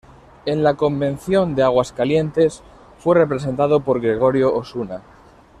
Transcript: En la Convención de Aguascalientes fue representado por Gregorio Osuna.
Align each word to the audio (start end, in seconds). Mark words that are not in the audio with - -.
En 0.47 0.63
la 0.63 0.73
Convención 0.73 1.53
de 1.53 1.61
Aguascalientes 1.61 2.63
fue 2.97 3.13
representado 3.15 3.81
por 3.81 4.01
Gregorio 4.01 4.51
Osuna. 4.55 5.03